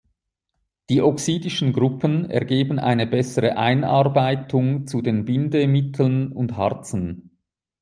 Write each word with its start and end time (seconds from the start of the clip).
Die 0.89 0.99
oxidischen 0.99 1.73
Gruppen 1.73 2.27
ergeben 2.27 2.79
eine 2.79 3.05
bessere 3.05 3.55
Einarbeitung 3.57 4.87
zu 4.87 5.03
den 5.03 5.25
Bindemitteln 5.25 6.31
und 6.31 6.57
Harzen. 6.57 7.37